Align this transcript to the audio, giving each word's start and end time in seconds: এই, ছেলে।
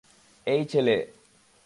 এই, 0.47 0.65
ছেলে। 0.65 0.95